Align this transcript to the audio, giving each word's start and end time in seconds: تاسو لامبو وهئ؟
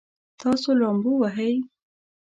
تاسو 0.39 0.69
لامبو 0.79 1.11
وهئ؟ 1.21 1.53